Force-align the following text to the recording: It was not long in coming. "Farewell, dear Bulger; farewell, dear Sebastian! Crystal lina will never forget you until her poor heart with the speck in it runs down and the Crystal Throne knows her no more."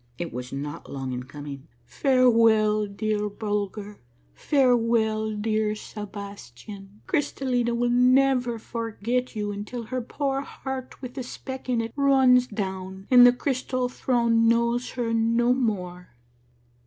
It 0.17 0.33
was 0.33 0.51
not 0.51 0.91
long 0.91 1.11
in 1.11 1.25
coming. 1.25 1.67
"Farewell, 1.85 2.87
dear 2.87 3.29
Bulger; 3.29 3.99
farewell, 4.33 5.35
dear 5.35 5.75
Sebastian! 5.75 7.01
Crystal 7.05 7.47
lina 7.49 7.75
will 7.75 7.91
never 7.91 8.57
forget 8.57 9.35
you 9.35 9.51
until 9.51 9.83
her 9.83 10.01
poor 10.01 10.41
heart 10.41 11.03
with 11.03 11.13
the 11.13 11.21
speck 11.21 11.69
in 11.69 11.81
it 11.81 11.93
runs 11.95 12.47
down 12.47 13.05
and 13.11 13.27
the 13.27 13.31
Crystal 13.31 13.89
Throne 13.89 14.47
knows 14.47 14.89
her 14.93 15.13
no 15.13 15.53
more." 15.53 16.15